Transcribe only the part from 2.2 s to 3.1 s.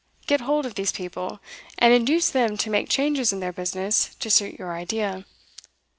them to make